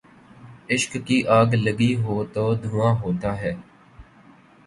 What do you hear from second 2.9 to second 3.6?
ہوتا ہے